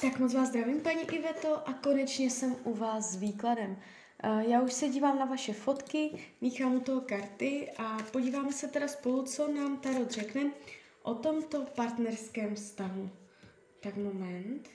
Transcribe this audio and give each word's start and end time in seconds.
Tak 0.00 0.18
moc 0.18 0.34
vás 0.34 0.48
zdravím, 0.48 0.80
paní 0.80 1.02
Iveto, 1.02 1.68
a 1.68 1.72
konečně 1.72 2.30
jsem 2.30 2.56
u 2.64 2.74
vás 2.74 3.12
s 3.12 3.16
výkladem. 3.16 3.76
Eh, 4.22 4.44
Já 4.48 4.62
už 4.62 4.72
se 4.72 4.88
dívám 4.88 5.18
na 5.18 5.24
vaše 5.24 5.52
fotky, 5.52 6.10
míchám 6.40 6.74
u 6.74 6.80
toho 6.80 7.00
karty 7.00 7.70
a 7.78 7.98
podíváme 8.12 8.52
se 8.52 8.68
teda 8.68 8.88
spolu, 8.88 9.22
co 9.22 9.52
nám 9.52 9.76
Tarot 9.76 10.10
řekne 10.10 10.50
o 11.02 11.14
tomto 11.14 11.66
partnerském 11.76 12.54
vztahu. 12.54 13.10
Tak 13.80 13.96
moment. 13.96 14.68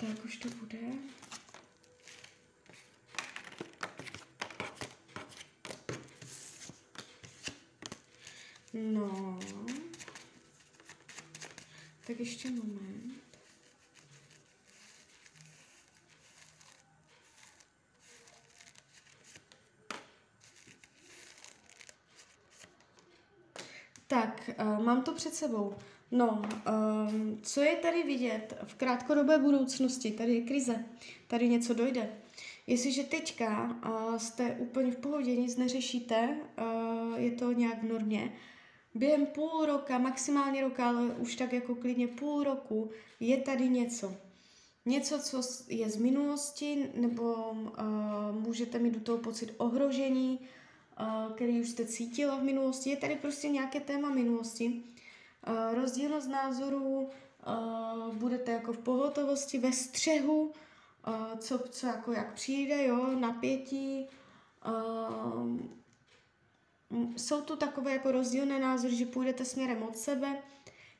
Tak 0.00 0.24
už 0.24 0.36
to 0.36 0.48
bude. 0.48 0.78
No. 8.72 9.38
Tak 12.06 12.20
ještě 12.20 12.50
moment. 12.50 13.27
Uh, 24.48 24.84
mám 24.84 25.02
to 25.02 25.12
před 25.12 25.34
sebou. 25.34 25.74
No, 26.10 26.42
um, 27.12 27.38
co 27.42 27.60
je 27.60 27.76
tady 27.76 28.02
vidět 28.02 28.58
v 28.66 28.74
krátkodobé 28.74 29.38
budoucnosti? 29.38 30.10
Tady 30.10 30.34
je 30.34 30.40
krize, 30.40 30.84
tady 31.26 31.48
něco 31.48 31.74
dojde. 31.74 32.12
Jestliže 32.66 33.04
teďka 33.04 33.78
uh, 33.86 34.16
jste 34.16 34.56
úplně 34.58 34.92
v 34.92 34.96
pohodě, 34.96 35.36
nic 35.36 35.56
neřešíte, 35.56 36.28
uh, 36.58 37.20
je 37.20 37.30
to 37.30 37.52
nějak 37.52 37.82
v 37.82 37.88
normě, 37.88 38.32
během 38.94 39.26
půl 39.26 39.66
roka, 39.66 39.98
maximálně 39.98 40.60
roka, 40.60 40.88
ale 40.88 41.04
už 41.04 41.36
tak 41.36 41.52
jako 41.52 41.74
klidně 41.74 42.08
půl 42.08 42.44
roku, 42.44 42.90
je 43.20 43.36
tady 43.36 43.68
něco. 43.68 44.14
Něco, 44.86 45.18
co 45.18 45.42
je 45.68 45.90
z 45.90 45.96
minulosti, 45.96 46.88
nebo 46.94 47.34
uh, 47.34 47.66
můžete 48.32 48.78
mít 48.78 48.94
do 48.94 49.00
toho 49.00 49.18
pocit 49.18 49.54
ohrožení, 49.56 50.38
uh, 50.40 50.46
který 51.34 51.60
už 51.60 51.68
jste 51.68 51.86
cítila 51.86 52.36
v 52.36 52.42
minulosti. 52.42 52.90
Je 52.90 52.96
tady 52.96 53.16
prostě 53.16 53.48
nějaké 53.48 53.80
téma 53.80 54.10
minulosti. 54.10 54.82
Rozdílnost 55.74 56.28
názorů, 56.28 57.08
budete 58.12 58.52
jako 58.52 58.72
v 58.72 58.78
pohotovosti, 58.78 59.58
ve 59.58 59.72
střehu, 59.72 60.52
co, 61.38 61.58
co 61.58 61.86
jako 61.86 62.12
jak 62.12 62.34
přijde, 62.34 62.86
jo, 62.86 63.06
napětí. 63.20 64.06
Jsou 67.16 67.42
tu 67.42 67.56
takové 67.56 67.92
jako 67.92 68.12
rozdílné 68.12 68.58
názory, 68.58 68.96
že 68.96 69.06
půjdete 69.06 69.44
směrem 69.44 69.82
od 69.82 69.96
sebe. 69.96 70.42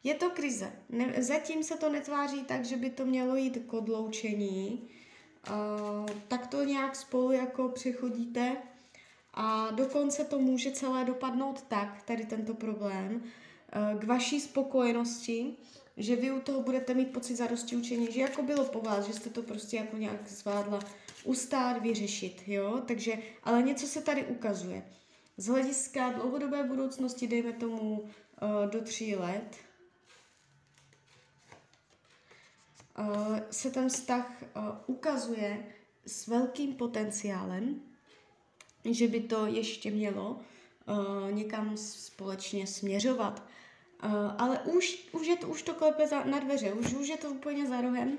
Je 0.04 0.14
to 0.14 0.30
krize. 0.30 0.72
Zatím 1.18 1.64
se 1.64 1.76
to 1.76 1.88
netváří 1.88 2.44
tak, 2.44 2.64
že 2.64 2.76
by 2.76 2.90
to 2.90 3.06
mělo 3.06 3.36
jít 3.36 3.58
k 3.66 3.72
odloučení. 3.72 4.88
Uh, 5.50 6.06
tak 6.28 6.46
to 6.46 6.64
nějak 6.64 6.96
spolu 6.96 7.32
jako 7.32 7.68
přechodíte 7.68 8.56
a 9.40 9.70
dokonce 9.70 10.24
to 10.24 10.38
může 10.38 10.70
celé 10.70 11.04
dopadnout 11.04 11.62
tak, 11.62 12.02
tady 12.02 12.24
tento 12.26 12.54
problém, 12.54 13.22
uh, 13.22 14.00
k 14.00 14.04
vaší 14.04 14.40
spokojenosti, 14.40 15.56
že 15.96 16.16
vy 16.16 16.30
u 16.30 16.40
toho 16.40 16.62
budete 16.62 16.94
mít 16.94 17.12
pocit 17.12 17.36
zadosti 17.36 17.76
učení, 17.76 18.12
že 18.12 18.20
jako 18.20 18.42
bylo 18.42 18.64
po 18.64 18.80
vás, 18.80 19.06
že 19.06 19.12
jste 19.12 19.30
to 19.30 19.42
prostě 19.42 19.76
jako 19.76 19.96
nějak 19.96 20.28
zvládla 20.28 20.80
ustát, 21.24 21.82
vyřešit, 21.82 22.42
jo, 22.46 22.82
takže, 22.86 23.12
ale 23.44 23.62
něco 23.62 23.86
se 23.86 24.02
tady 24.02 24.24
ukazuje. 24.24 24.82
Z 25.36 25.46
hlediska 25.46 26.10
dlouhodobé 26.10 26.62
budoucnosti, 26.62 27.26
dejme 27.26 27.52
tomu 27.52 28.00
uh, 28.00 28.08
do 28.70 28.80
tří 28.82 29.16
let, 29.16 29.56
uh, 32.98 33.38
se 33.50 33.70
ten 33.70 33.88
vztah 33.88 34.42
ukazuje 34.86 35.66
s 36.06 36.26
velkým 36.26 36.74
potenciálem, 36.74 37.80
že 38.94 39.08
by 39.08 39.20
to 39.20 39.46
ještě 39.46 39.90
mělo 39.90 40.30
uh, 40.30 41.32
někam 41.32 41.76
společně 41.76 42.66
směřovat. 42.66 43.42
Uh, 44.04 44.10
ale 44.38 44.58
už, 44.58 45.08
už, 45.12 45.26
je 45.26 45.36
to, 45.36 45.48
už 45.48 45.62
to 45.62 45.74
klepe 45.74 46.06
za, 46.06 46.24
na 46.24 46.38
dveře, 46.38 46.72
už, 46.72 46.94
už 46.94 47.08
je 47.08 47.16
to 47.16 47.30
úplně 47.30 47.66
za 47.66 47.80
rohem. 47.80 48.18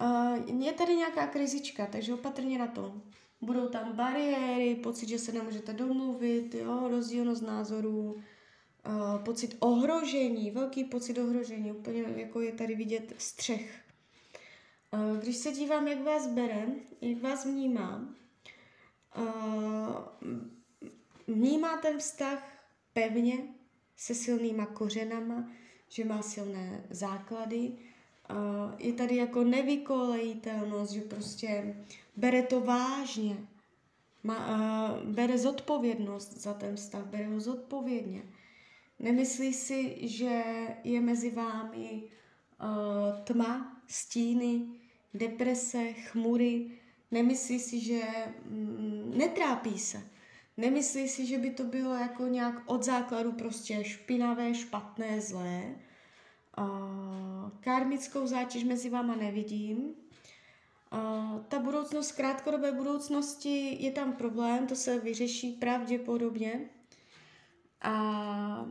Uh, 0.00 0.62
je 0.62 0.72
tady 0.72 0.96
nějaká 0.96 1.26
krizička, 1.26 1.86
takže 1.86 2.14
opatrně 2.14 2.58
na 2.58 2.66
to. 2.66 2.94
Budou 3.40 3.68
tam 3.68 3.92
bariéry, 3.92 4.74
pocit, 4.74 5.08
že 5.08 5.18
se 5.18 5.32
nemůžete 5.32 5.72
domluvit, 5.72 6.54
jo, 6.54 6.88
rozdílnost 6.88 7.40
názorů, 7.40 8.20
pocit 9.24 9.56
ohrožení, 9.58 10.50
velký 10.50 10.84
pocit 10.84 11.18
ohrožení, 11.18 11.72
úplně 11.72 12.04
jako 12.16 12.40
je 12.40 12.52
tady 12.52 12.74
vidět 12.74 13.14
střech. 13.18 13.80
Když 15.20 15.36
se 15.36 15.52
dívám, 15.52 15.88
jak 15.88 16.02
vás 16.02 16.26
bere, 16.26 16.66
jak 17.00 17.22
vás 17.22 17.46
vnímá, 17.46 18.14
uh, 19.16 19.94
vnímá 21.26 21.76
ten 21.76 21.98
vztah 21.98 22.48
pevně, 22.92 23.38
se 23.96 24.14
silnýma 24.14 24.66
kořenama, 24.66 25.50
že 25.88 26.04
má 26.04 26.22
silné 26.22 26.84
základy, 26.90 27.72
je 28.78 28.92
tady 28.92 29.16
jako 29.16 29.44
nevykolejitelnost, 29.44 30.92
že 30.92 31.00
prostě 31.00 31.76
bere 32.16 32.42
to 32.42 32.60
vážně, 32.60 33.36
má, 34.22 34.98
bere 35.04 35.38
zodpovědnost 35.38 36.36
za 36.36 36.54
ten 36.54 36.76
vztah, 36.76 37.04
bere 37.04 37.26
ho 37.26 37.40
zodpovědně. 37.40 38.22
Nemyslí 38.98 39.54
si, 39.54 40.08
že 40.08 40.42
je 40.84 41.00
mezi 41.00 41.30
vámi 41.30 42.02
tma, 43.24 43.82
stíny, 43.86 44.66
deprese, 45.14 45.92
chmury. 45.92 46.70
Nemyslí 47.12 47.60
si, 47.60 47.80
že 47.80 48.02
mm, 48.44 49.12
netrápí 49.16 49.78
se. 49.78 50.02
Nemyslí 50.56 51.08
si, 51.08 51.26
že 51.26 51.38
by 51.38 51.50
to 51.50 51.64
bylo 51.64 51.94
jako 51.94 52.26
nějak 52.26 52.62
od 52.66 52.82
základu 52.82 53.32
prostě 53.32 53.84
špinavé, 53.84 54.54
špatné, 54.54 55.20
zlé 55.20 55.74
karmickou 57.60 58.26
zátěž 58.26 58.64
mezi 58.64 58.90
váma 58.90 59.16
nevidím. 59.16 59.94
Ta 61.48 61.58
budoucnost, 61.58 62.12
krátkodobé 62.12 62.72
budoucnosti, 62.72 63.84
je 63.84 63.90
tam 63.90 64.12
problém, 64.12 64.66
to 64.66 64.76
se 64.76 64.98
vyřeší 64.98 65.52
pravděpodobně. 65.52 66.60
A 67.82 68.66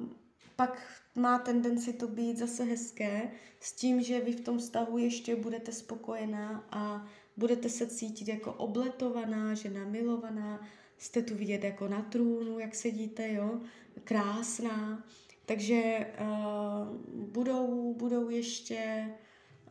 pak 0.56 1.02
má 1.16 1.40
tendenci 1.40 1.94
to 1.94 2.08
být 2.08 2.38
zase 2.38 2.64
hezké, 2.64 3.32
s 3.60 3.74
tím, 3.74 4.02
že 4.02 4.22
vy 4.22 4.32
v 4.32 4.42
tom 4.42 4.58
vztahu 4.58 4.98
ještě 4.98 5.36
budete 5.36 5.72
spokojená 5.72 6.68
a 6.72 7.08
budete 7.42 7.70
se 7.70 7.88
cítit 7.88 8.28
jako 8.28 8.54
obletovaná, 8.54 9.54
že 9.54 9.70
namilovaná, 9.70 10.68
jste 10.98 11.22
tu 11.22 11.36
vidět 11.36 11.64
jako 11.64 11.88
na 11.88 12.02
trůnu, 12.02 12.60
jak 12.60 12.76
sedíte, 12.76 13.34
jo, 13.34 13.60
krásná. 14.04 15.04
Takže 15.46 16.08
uh, 16.22 16.96
budou, 17.26 17.94
budou 17.94 18.30
ještě 18.30 19.10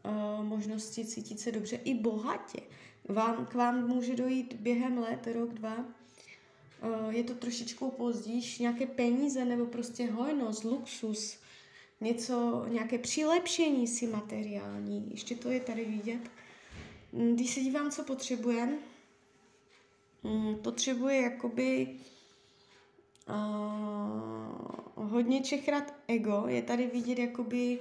uh, 0.04 0.44
možnosti 0.44 1.04
cítit 1.04 1.40
se 1.40 1.52
dobře 1.52 1.76
i 1.76 1.94
bohatě. 1.94 2.60
Vám, 3.08 3.46
k 3.46 3.54
vám 3.54 3.88
může 3.88 4.16
dojít 4.16 4.54
během 4.54 4.98
let, 4.98 5.28
rok, 5.34 5.54
dva. 5.54 5.76
Uh, 5.78 7.14
je 7.14 7.24
to 7.24 7.34
trošičku 7.34 7.90
později, 7.90 8.42
nějaké 8.60 8.86
peníze 8.86 9.44
nebo 9.44 9.66
prostě 9.66 10.10
hojnost, 10.10 10.64
luxus, 10.64 11.38
něco, 12.00 12.66
nějaké 12.68 12.98
přilepšení 12.98 13.86
si 13.86 14.06
materiální. 14.06 15.08
Ještě 15.10 15.34
to 15.34 15.50
je 15.50 15.60
tady 15.60 15.84
vidět. 15.84 16.20
Hm, 17.12 17.34
když 17.34 17.54
se 17.54 17.60
dívám, 17.60 17.90
co 17.90 18.04
potřebuje, 18.04 18.78
um, 20.22 20.58
potřebuje 20.62 21.20
jakoby 21.20 21.96
uh, 23.28 25.10
hodně 25.10 25.40
čechrat 25.40 25.94
ego. 26.08 26.44
Je 26.48 26.62
tady 26.62 26.86
vidět 26.86 27.18
jakoby 27.18 27.78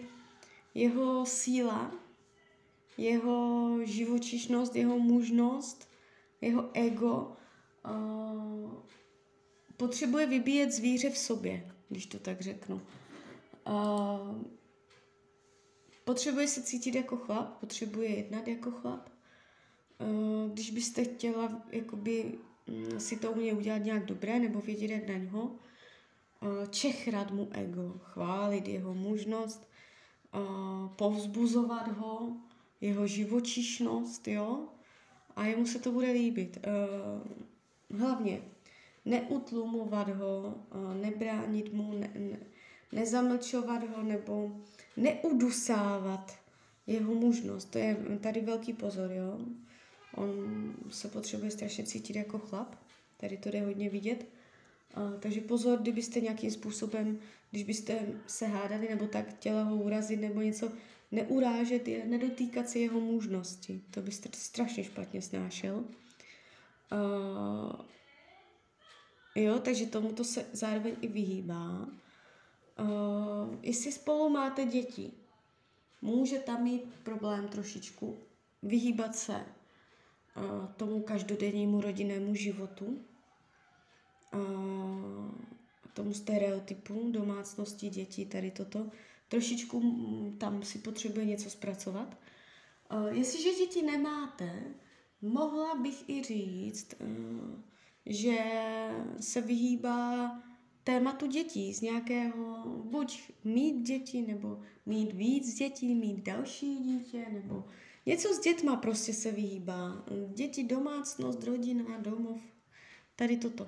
jeho 0.73 1.25
síla, 1.25 1.91
jeho 2.97 3.77
živočišnost, 3.83 4.75
jeho 4.75 4.99
mužnost, 4.99 5.89
jeho 6.41 6.69
ego. 6.73 7.37
Uh, 7.89 8.71
potřebuje 9.77 10.25
vybíjet 10.25 10.71
zvíře 10.71 11.09
v 11.09 11.17
sobě, 11.17 11.71
když 11.89 12.05
to 12.05 12.19
tak 12.19 12.41
řeknu. 12.41 12.81
Uh, 13.67 14.41
potřebuje 16.03 16.47
se 16.47 16.63
cítit 16.63 16.95
jako 16.95 17.17
chlap, 17.17 17.57
potřebuje 17.59 18.09
jednat 18.09 18.47
jako 18.47 18.71
chlap. 18.71 19.09
Uh, 19.99 20.51
když 20.51 20.71
byste 20.71 21.03
chtěla 21.03 21.61
jakoby 21.71 22.39
Mm, 22.69 22.99
si 22.99 23.15
to 23.15 23.31
umí 23.31 23.53
udělat 23.53 23.77
nějak 23.77 24.05
dobré 24.05 24.39
nebo 24.39 24.61
vědět, 24.61 24.91
jak 24.91 25.07
na 25.07 25.17
něho. 25.17 25.41
uh, 25.43 26.65
čechrat 26.69 27.31
mu 27.31 27.49
ego, 27.51 27.99
chválit 28.03 28.67
jeho 28.67 28.93
mužnost, 28.93 29.69
uh, 30.33 30.89
povzbuzovat 30.95 31.87
ho, 31.87 32.37
jeho 32.81 33.07
živočišnost, 33.07 34.27
jo, 34.27 34.67
a 35.35 35.45
jemu 35.45 35.65
se 35.65 35.79
to 35.79 35.91
bude 35.91 36.11
líbit. 36.11 36.57
Hlavně 37.99 38.41
neutlumovat 39.05 40.09
ho, 40.09 40.55
nebránit 41.01 41.73
mu, 41.73 41.93
ne, 41.93 42.11
ne, 42.15 42.39
nezamlčovat 42.91 43.83
ho 43.83 44.03
nebo 44.03 44.51
neudusávat 44.97 46.37
jeho 46.87 47.15
mužnost. 47.15 47.65
To 47.65 47.77
je 47.77 47.97
tady 48.21 48.41
velký 48.41 48.73
pozor, 48.73 49.11
jo. 49.11 49.39
On 50.15 50.73
se 50.89 51.07
potřebuje 51.07 51.51
strašně 51.51 51.83
cítit 51.83 52.15
jako 52.15 52.39
chlap, 52.39 52.75
tady 53.17 53.37
to 53.37 53.49
jde 53.49 53.61
hodně 53.61 53.89
vidět. 53.89 54.25
Uh, 54.97 55.19
takže 55.19 55.41
pozor, 55.41 55.79
kdybyste 55.79 56.21
nějakým 56.21 56.51
způsobem, 56.51 57.19
když 57.51 57.63
byste 57.63 57.99
se 58.27 58.47
hádali 58.47 58.89
nebo 58.89 59.07
tak 59.07 59.29
chtěla 59.29 59.63
ho 59.63 59.75
urazit 59.75 60.21
nebo 60.21 60.41
něco, 60.41 60.71
neurážet 61.11 61.87
je, 61.87 62.05
nedotýkat 62.05 62.69
si 62.69 62.79
jeho 62.79 62.99
mužnosti. 62.99 63.81
To 63.91 64.01
byste 64.01 64.29
strašně 64.33 64.83
špatně 64.83 65.21
snášel. 65.21 65.75
Uh, 66.91 67.71
jo, 69.35 69.59
takže 69.59 69.85
tomu 69.85 70.13
to 70.13 70.23
se 70.23 70.45
zároveň 70.53 70.95
i 71.01 71.07
vyhýbá. 71.07 71.87
Uh, 72.79 73.55
jestli 73.61 73.91
spolu 73.91 74.29
máte 74.29 74.65
děti, 74.65 75.11
může 76.01 76.39
tam 76.39 76.63
mít 76.63 76.83
problém 77.03 77.47
trošičku 77.47 78.17
vyhýbat 78.63 79.15
se 79.15 79.45
tomu 80.77 81.01
každodennímu 81.01 81.81
rodinnému 81.81 82.35
životu, 82.35 82.99
tomu 85.93 86.13
stereotypu 86.13 87.11
domácnosti 87.11 87.89
dětí, 87.89 88.25
tady 88.25 88.51
toto. 88.51 88.87
Trošičku 89.27 89.81
tam 90.37 90.63
si 90.63 90.77
potřebuje 90.79 91.25
něco 91.25 91.49
zpracovat. 91.49 92.17
Jestliže 93.11 93.49
děti 93.53 93.81
nemáte, 93.81 94.63
mohla 95.21 95.75
bych 95.75 96.09
i 96.09 96.23
říct, 96.23 96.93
uh, 97.01 97.59
že 98.05 98.37
se 99.19 99.41
vyhýbá 99.41 100.31
tématu 100.89 101.27
dětí, 101.27 101.73
z 101.73 101.81
nějakého 101.81 102.63
buď 102.83 103.31
mít 103.43 103.81
děti, 103.81 104.21
nebo 104.21 104.61
mít 104.85 105.13
víc 105.13 105.53
dětí, 105.53 105.95
mít 105.95 106.23
další 106.23 106.75
dítě, 106.77 107.25
nebo 107.31 107.65
něco 108.05 108.33
s 108.33 108.39
dětma 108.39 108.75
prostě 108.75 109.13
se 109.13 109.31
vyhýbá. 109.31 110.03
Děti, 110.33 110.63
domácnost, 110.63 111.43
rodina, 111.43 111.97
domov, 111.97 112.41
tady 113.15 113.37
toto. 113.37 113.67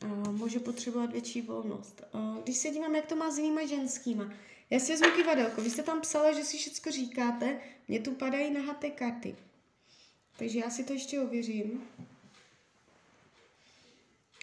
A 0.00 0.30
může 0.30 0.60
potřebovat 0.60 1.12
větší 1.12 1.42
volnost. 1.42 2.02
A 2.12 2.38
když 2.42 2.56
se 2.56 2.70
dívám, 2.70 2.94
jak 2.94 3.06
to 3.06 3.16
má 3.16 3.30
s 3.30 3.38
jinýma 3.38 3.66
ženskýma, 3.66 4.32
já 4.70 4.80
si 4.80 4.92
vezmu 4.92 5.10
kivadelko. 5.16 5.60
Vy 5.60 5.70
jste 5.70 5.82
tam 5.82 6.00
psala, 6.00 6.32
že 6.32 6.44
si 6.44 6.56
všechno 6.56 6.92
říkáte, 6.92 7.60
mně 7.88 8.00
tu 8.00 8.10
padají 8.10 8.54
nahaté 8.54 8.90
karty. 8.90 9.36
Takže 10.38 10.58
já 10.58 10.70
si 10.70 10.84
to 10.84 10.92
ještě 10.92 11.20
ověřím. 11.20 11.82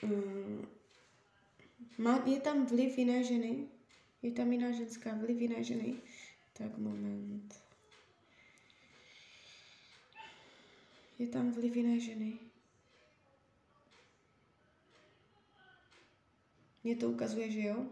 Um, 0.03 0.67
má, 1.97 2.23
je 2.25 2.39
tam 2.39 2.65
vliv 2.65 2.97
jiné 2.97 3.23
ženy? 3.23 3.67
Je 4.21 4.31
tam 4.31 4.51
jiná 4.51 4.71
ženská 4.71 5.13
vliv 5.13 5.41
jiné 5.41 5.63
ženy? 5.63 5.95
Tak 6.53 6.77
moment. 6.77 7.63
Je 11.19 11.27
tam 11.27 11.51
vliv 11.51 11.75
jiné 11.75 11.99
ženy? 11.99 12.39
Mně 16.83 16.95
to 16.95 17.09
ukazuje, 17.09 17.51
že 17.51 17.61
jo? 17.61 17.85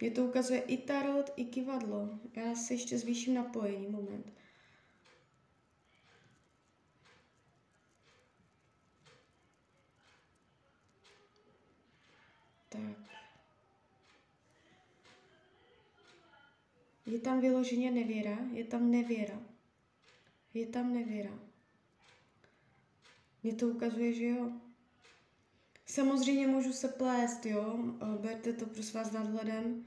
Mně 0.00 0.10
to 0.10 0.24
ukazuje 0.24 0.60
i 0.60 0.76
tarot, 0.76 1.30
i 1.36 1.44
kivadlo. 1.44 2.18
Já 2.36 2.54
se 2.54 2.74
ještě 2.74 2.98
zvýším 2.98 3.34
napojení, 3.34 3.86
moment. 3.86 4.32
Tak. 12.68 13.04
Je 17.06 17.18
tam 17.18 17.40
vyloženě 17.40 17.90
nevěra, 17.90 18.38
je 18.52 18.64
tam 18.64 18.90
nevěra. 18.90 19.42
Je 20.54 20.66
tam 20.66 20.94
nevěra. 20.94 21.38
Mně 23.42 23.54
to 23.54 23.68
ukazuje, 23.68 24.12
že 24.12 24.24
jo. 24.24 24.52
Samozřejmě 25.86 26.46
můžu 26.46 26.72
se 26.72 26.88
plést, 26.88 27.46
jo. 27.46 27.78
Berte 28.20 28.52
to 28.52 28.66
prosím 28.66 29.00
vás 29.00 29.12
nadhledem. 29.12 29.84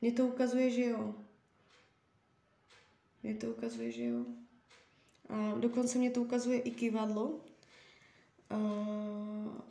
Mně 0.00 0.12
to 0.12 0.26
ukazuje, 0.26 0.70
že 0.70 0.84
jo. 0.84 1.14
Mně 3.22 3.34
to 3.34 3.50
ukazuje, 3.50 3.92
že 3.92 4.04
jo. 4.04 4.24
A 5.28 5.58
dokonce 5.58 5.98
mě 5.98 6.10
to 6.10 6.22
ukazuje 6.22 6.60
i 6.60 6.70
kivadlo. 6.70 7.40
A 8.50 8.56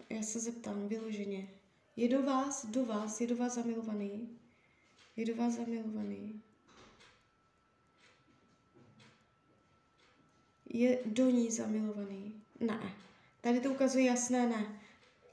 já 0.10 0.22
se 0.22 0.40
zeptám 0.40 0.88
vyloženě. 0.88 1.48
Je 1.96 2.10
do 2.10 2.24
vás, 2.24 2.66
do 2.66 2.86
vás, 2.86 3.22
je 3.22 3.28
do 3.28 3.36
vás 3.36 3.56
zamilovaný? 3.56 4.40
Je 5.16 5.26
do 5.26 5.36
vás 5.36 5.54
zamilovaný? 5.54 6.42
Je 10.70 11.00
do 11.06 11.30
ní 11.30 11.52
zamilovaný? 11.52 12.34
Ne. 12.60 12.94
Tady 13.42 13.60
to 13.60 13.72
ukazuje 13.72 14.06
jasné 14.06 14.48
ne. 14.48 14.80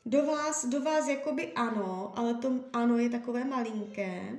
Do 0.06 0.26
vás, 0.26 0.64
do 0.64 0.80
vás 0.80 1.08
jakoby 1.08 1.52
ano, 1.52 2.12
ale 2.18 2.34
to 2.34 2.64
ano 2.72 2.98
je 2.98 3.10
takové 3.10 3.44
malinké, 3.44 4.38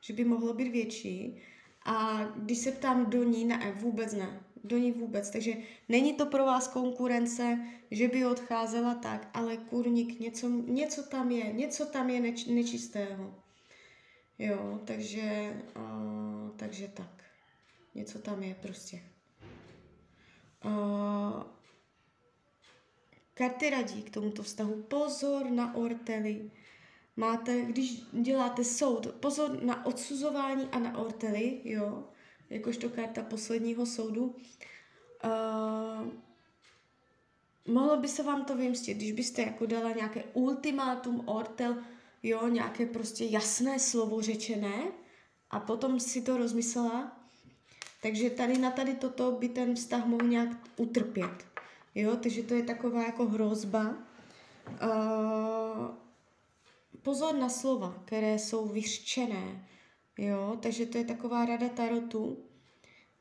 že 0.00 0.12
by 0.12 0.24
mohlo 0.24 0.54
být 0.54 0.68
větší. 0.68 1.42
A 1.84 2.24
když 2.36 2.58
se 2.58 2.72
ptám 2.72 3.10
do 3.10 3.22
ní, 3.22 3.44
ne, 3.44 3.74
vůbec 3.80 4.12
ne. 4.12 4.40
Do 4.64 4.78
ní 4.78 4.92
vůbec. 4.92 5.30
Takže 5.30 5.54
není 5.88 6.14
to 6.14 6.26
pro 6.26 6.44
vás 6.44 6.68
konkurence, 6.68 7.58
že 7.90 8.08
by 8.08 8.26
odcházela 8.26 8.94
tak, 8.94 9.30
ale 9.34 9.56
kurník, 9.56 10.20
něco, 10.20 10.48
něco 10.48 11.02
tam 11.02 11.30
je, 11.30 11.52
něco 11.52 11.86
tam 11.86 12.10
je 12.10 12.20
neč, 12.20 12.44
nečistého. 12.46 13.34
Jo, 14.38 14.80
takže, 14.84 15.56
uh, 15.76 16.50
takže 16.56 16.88
tak. 16.88 17.24
Něco 17.94 18.18
tam 18.18 18.42
je 18.42 18.54
prostě. 18.54 19.00
Uh, 20.64 21.42
karty 23.34 23.70
radí 23.70 24.02
k 24.02 24.10
tomuto 24.10 24.42
vztahu. 24.42 24.82
Pozor 24.82 25.50
na 25.50 25.74
ortely. 25.74 26.50
Máte, 27.16 27.60
když 27.60 28.02
děláte 28.12 28.64
soud, 28.64 29.06
pozor 29.06 29.62
na 29.62 29.86
odsuzování 29.86 30.68
a 30.72 30.78
na 30.78 30.98
ortely, 30.98 31.60
jo, 31.64 32.04
jakožto 32.50 32.88
karta 32.88 33.22
posledního 33.22 33.86
soudu. 33.86 34.36
Uh, 35.24 36.08
mohlo 37.74 37.96
by 37.96 38.08
se 38.08 38.22
vám 38.22 38.44
to 38.44 38.56
vymstit, 38.56 38.96
když 38.96 39.12
byste 39.12 39.42
jako 39.42 39.66
dala 39.66 39.92
nějaké 39.92 40.24
ultimátum 40.32 41.22
ortel, 41.28 41.76
jo, 42.22 42.48
nějaké 42.48 42.86
prostě 42.86 43.24
jasné 43.24 43.78
slovo 43.78 44.22
řečené 44.22 44.84
a 45.50 45.60
potom 45.60 46.00
si 46.00 46.22
to 46.22 46.36
rozmyslela, 46.36 47.23
takže 48.04 48.30
tady 48.30 48.58
na 48.58 48.70
tady 48.70 48.94
toto 48.94 49.32
by 49.32 49.48
ten 49.48 49.74
vztah 49.74 50.06
mohl 50.06 50.26
nějak 50.28 50.48
utrpět. 50.76 51.46
Jo, 51.94 52.16
takže 52.16 52.42
to 52.42 52.54
je 52.54 52.62
taková 52.62 53.02
jako 53.02 53.26
hrozba. 53.26 53.94
Uh, 54.82 55.86
pozor 57.02 57.34
na 57.34 57.48
slova, 57.48 58.02
které 58.04 58.38
jsou 58.38 58.68
vyřčené. 58.68 59.68
Jo, 60.18 60.58
takže 60.62 60.86
to 60.86 60.98
je 60.98 61.04
taková 61.04 61.44
rada 61.44 61.68
tarotu, 61.68 62.38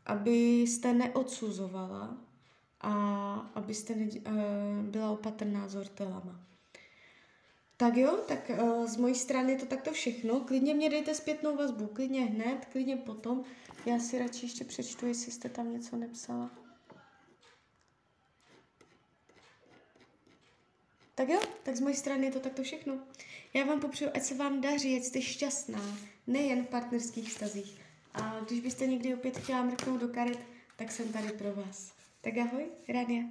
abyste 0.05 0.93
neodsuzovala 0.93 2.17
a 2.81 2.93
abyste 3.55 3.95
ne, 3.95 4.05
uh, 4.05 4.85
byla 4.85 5.09
opatrná 5.11 5.67
s 5.67 5.75
ortelama. 5.75 6.39
Tak 7.83 7.97
jo, 7.97 8.17
tak 8.27 8.49
uh, 8.49 8.85
z 8.85 8.97
mojí 8.97 9.15
strany 9.15 9.51
je 9.51 9.59
to 9.59 9.65
takto 9.65 9.91
všechno. 9.91 10.39
Klidně 10.39 10.73
mě 10.73 10.89
dejte 10.89 11.15
zpětnou 11.15 11.57
vazbu, 11.57 11.87
klidně 11.87 12.21
hned, 12.25 12.65
klidně 12.71 12.97
potom. 12.97 13.43
Já 13.85 13.99
si 13.99 14.19
radši 14.19 14.45
ještě 14.45 14.63
přečtu, 14.63 15.05
jestli 15.05 15.31
jste 15.31 15.49
tam 15.49 15.73
něco 15.73 15.95
nepsala. 15.95 16.51
Tak 21.15 21.29
jo, 21.29 21.39
tak 21.63 21.75
z 21.75 21.79
mojí 21.79 21.95
strany 21.95 22.25
je 22.25 22.31
to 22.31 22.39
takto 22.39 22.63
všechno. 22.63 22.99
Já 23.53 23.65
vám 23.65 23.79
popřeju, 23.79 24.11
ať 24.13 24.23
se 24.23 24.35
vám 24.35 24.61
daří, 24.61 24.97
ať 24.97 25.03
jste 25.03 25.21
šťastná, 25.21 25.97
nejen 26.27 26.63
v 26.63 26.67
partnerských 26.67 27.29
vztazích. 27.29 27.81
A 28.13 28.39
když 28.39 28.59
byste 28.59 28.87
někdy 28.87 29.13
opět 29.13 29.37
chtěla 29.37 29.63
mrknout 29.63 30.01
do 30.01 30.07
karet, 30.07 30.39
tak 30.75 30.91
jsem 30.91 31.13
tady 31.13 31.27
pro 31.27 31.53
vás. 31.53 31.93
Tak 32.21 32.37
ahoj, 32.37 32.65
Rania. 32.89 33.23